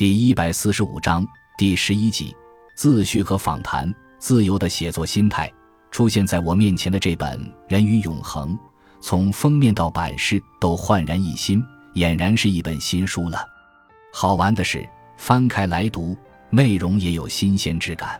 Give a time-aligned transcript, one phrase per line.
[0.00, 1.28] 第一百四十五章
[1.58, 2.34] 第十一集：
[2.74, 3.94] 自序和访谈。
[4.18, 5.52] 自由的写作心态
[5.90, 7.38] 出现在我面前的这本
[7.68, 8.56] 《人与永恒》，
[9.02, 11.62] 从封面到版式都焕然一新，
[11.96, 13.46] 俨然是一本新书了。
[14.10, 16.16] 好玩的是，翻开来读，
[16.48, 18.18] 内容也有新鲜之感。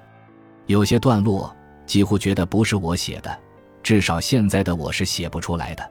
[0.67, 1.51] 有些段落
[1.87, 3.41] 几乎觉得不是我写的，
[3.83, 5.91] 至少现在的我是写不出来的。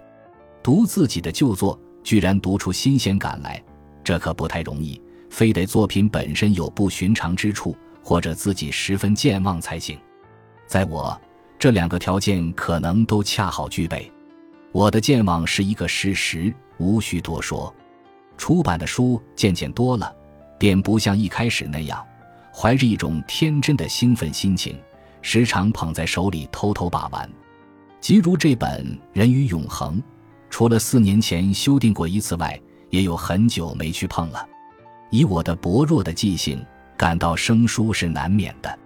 [0.62, 3.60] 读自己的旧作，居然读出新鲜感来，
[4.04, 5.02] 这可不太容易。
[5.30, 9.97] 非得作品本身有不寻常之处，或者自己十分健忘才行。
[10.68, 11.20] 在我，
[11.57, 14.11] 这两个条件可能都恰好具备。
[14.71, 17.73] 我的健忘是一个事实，无需多说。
[18.37, 20.15] 出版的书渐渐多了，
[20.57, 22.06] 便不像一开始那样，
[22.54, 24.79] 怀着一种天真的兴奋心情，
[25.21, 27.29] 时常捧在手里偷偷把玩。
[28.00, 29.98] 即如这本《人与永恒》，
[30.50, 32.58] 除了四年前修订过一次外，
[32.92, 34.48] 也有很久没去碰了。
[35.09, 36.64] 以我的薄弱的记性，
[36.98, 38.80] 感到生疏是难免的。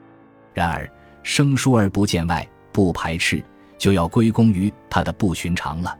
[0.53, 0.89] 然而，
[1.23, 3.43] 生疏而不见外，不排斥，
[3.77, 5.97] 就要归功于它的不寻常了。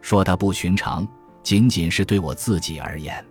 [0.00, 1.06] 说它不寻常，
[1.42, 3.24] 仅仅是对我自己而言。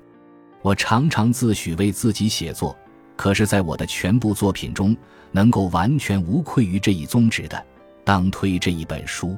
[0.62, 2.75] 我常常自诩为自己写作，
[3.16, 4.95] 可是，在我的全部作品中，
[5.31, 7.64] 能够完全无愧于这一宗旨的，
[8.03, 9.38] 当推这一本书。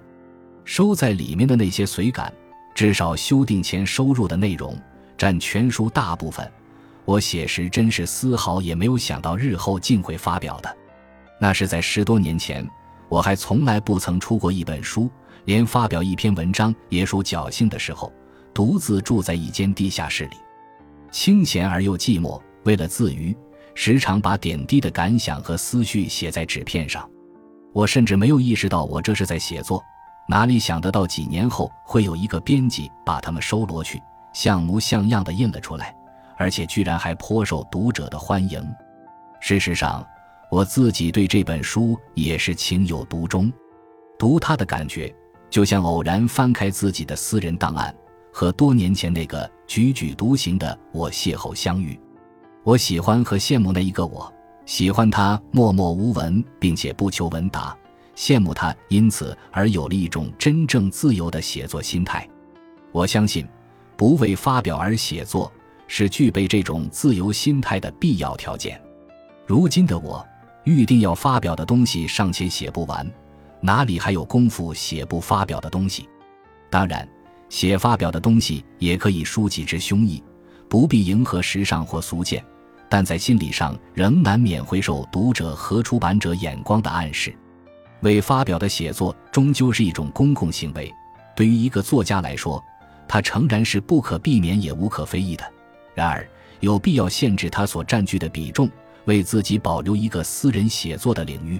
[0.63, 2.31] 收在里面的那些随感，
[2.73, 4.79] 至少修订前收入的内容，
[5.17, 6.49] 占全书大部分。
[7.05, 10.77] 我写时真是丝毫也没有想到日后竟会发表的，
[11.39, 12.67] 那是在十多年前，
[13.07, 15.09] 我还从来不曾出过一本书，
[15.45, 18.11] 连发表一篇文章也属侥幸的时候，
[18.53, 20.37] 独自住在一间地下室里，
[21.11, 22.41] 清闲而又寂寞。
[22.63, 23.37] 为了自娱，
[23.75, 27.07] 时常把点滴的感想和思绪写在纸片上。
[27.71, 29.83] 我甚至没有意识到我这是在写作，
[30.27, 34.01] 哪里想得到几年后会有一个编辑把它们收罗去，
[34.33, 35.95] 像模像样的印了出来。
[36.37, 38.61] 而且居然还颇受读者的欢迎。
[39.39, 40.05] 事实上，
[40.49, 43.51] 我自己对这本书也是情有独钟。
[44.17, 45.13] 读它的感觉，
[45.49, 47.93] 就像偶然翻开自己的私人档案，
[48.31, 51.99] 和多年前那个踽踽独行的我邂逅相遇。
[52.63, 54.33] 我喜欢和羡慕那一个我，
[54.65, 57.77] 喜欢他默默无闻，并且不求闻达；
[58.15, 62.27] 羡慕他因此而有了一种真正自由的写作心态。
[62.91, 63.47] 我相信，
[63.95, 65.51] 不为发表而写作。
[65.87, 68.81] 是具备这种自由心态的必要条件。
[69.45, 70.25] 如今的我，
[70.63, 73.09] 预定要发表的东西尚且写不完，
[73.61, 76.09] 哪里还有功夫写不发表的东西？
[76.69, 77.07] 当然，
[77.49, 80.21] 写发表的东西也可以抒己之胸臆，
[80.67, 82.43] 不必迎合时尚或俗见，
[82.89, 87.33] 但在心理上仍难免会受读者和出版者眼光的暗示。
[88.01, 90.91] 未发表的写作终究是一种公共行为，
[91.35, 92.61] 对于一个作家来说，
[93.07, 95.43] 它诚然是不可避免也无可非议的。
[95.95, 96.29] 然而，
[96.59, 98.69] 有必要限制他所占据的比重，
[99.05, 101.59] 为自己保留一个私人写作的领域。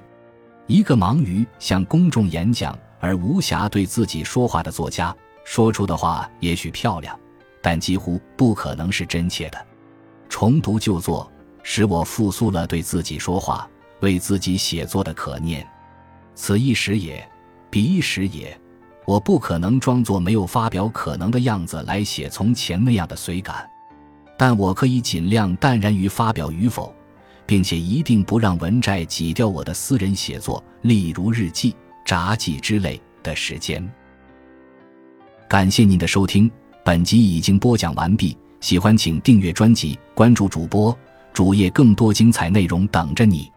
[0.68, 7.18] 一个忙于向公众演讲而无暇对自己说话的作家，说出的话也许漂亮，
[7.62, 9.66] 但几乎不可能是真切的。
[10.28, 11.32] 重读旧作，
[11.64, 13.70] 使我复苏了对自己说话、
[14.02, 15.66] 为自己写作的可念。
[16.34, 17.26] 此一时也，
[17.70, 18.60] 彼一时也，
[19.06, 23.70] 我不可能装作没有发表可能的样子来写从前那样的随感。
[24.38, 26.94] 但我可以尽量淡然于发表与否，
[27.46, 31.76] 并且一定不让文摘挤掉我的私人写作，例如日记、
[32.06, 33.88] 札记之类的时间。
[35.48, 36.50] 感谢您的收听，
[36.84, 38.38] 本集已经播讲完毕。
[38.62, 40.98] 喜欢请订阅专辑，关注主播
[41.32, 43.52] 主页，更多精彩内容等着你。